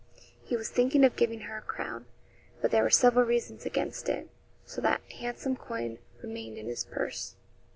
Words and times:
He 0.43 0.57
was 0.57 0.69
thinking 0.69 1.05
of 1.05 1.15
giving 1.15 1.41
her 1.41 1.57
a 1.57 1.61
crown, 1.61 2.07
but 2.59 2.71
there 2.71 2.81
were 2.81 2.89
several 2.89 3.23
reasons 3.23 3.67
against 3.67 4.09
it, 4.09 4.31
so 4.65 4.81
that 4.81 5.03
handsome 5.19 5.55
coin 5.55 5.99
remained 6.23 6.57
in 6.57 6.65
his 6.65 6.83
purse. 6.83 7.35